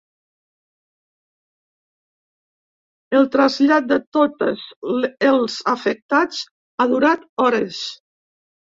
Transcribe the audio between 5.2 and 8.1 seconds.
els afectats ha durat hores.